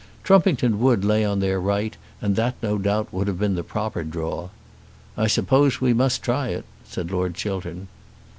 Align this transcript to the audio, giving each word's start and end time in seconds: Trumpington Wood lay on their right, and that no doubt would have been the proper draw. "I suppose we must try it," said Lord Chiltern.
Trumpington 0.23 0.79
Wood 0.79 1.05
lay 1.05 1.23
on 1.23 1.41
their 1.41 1.61
right, 1.61 1.95
and 2.23 2.35
that 2.35 2.55
no 2.63 2.79
doubt 2.79 3.13
would 3.13 3.27
have 3.27 3.37
been 3.37 3.53
the 3.53 3.63
proper 3.63 4.03
draw. 4.03 4.49
"I 5.15 5.27
suppose 5.27 5.79
we 5.79 5.93
must 5.93 6.23
try 6.23 6.47
it," 6.47 6.65
said 6.83 7.11
Lord 7.11 7.35
Chiltern. 7.35 7.87